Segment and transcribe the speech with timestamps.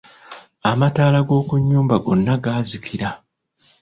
[0.71, 3.09] Amataala g'okunnyumba gonna gaazikila.